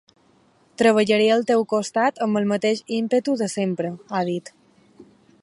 [0.81, 4.53] Treballaré al teu costat amb el mateix ímpetu de sempre, ha dit.